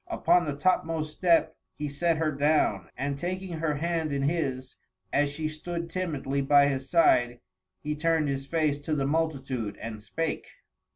Upon 0.07 0.45
the 0.45 0.55
topmost 0.55 1.13
step 1.15 1.55
he 1.75 1.87
set 1.87 2.17
her 2.17 2.31
down, 2.31 2.89
and 2.97 3.19
taking 3.19 3.59
her 3.59 3.75
hand 3.75 4.11
in 4.11 4.23
his, 4.23 4.75
as 5.13 5.29
she 5.29 5.47
stood 5.47 5.91
timidly 5.91 6.41
by 6.41 6.69
his 6.69 6.89
side, 6.89 7.39
he 7.83 7.93
turned 7.95 8.27
his 8.27 8.47
face 8.47 8.79
to 8.79 8.95
the 8.95 9.05
multitude 9.05 9.77
and 9.79 10.01
spake. 10.01 10.47